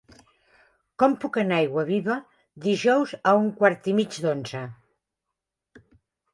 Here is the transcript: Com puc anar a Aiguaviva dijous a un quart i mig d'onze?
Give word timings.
Com 1.03 1.13
puc 1.25 1.37
anar 1.41 1.59
a 1.59 1.65
Aiguaviva 1.65 2.17
dijous 2.65 3.15
a 3.33 3.37
un 3.43 3.53
quart 3.63 3.93
i 3.95 3.97
mig 4.01 4.21
d'onze? 4.27 4.65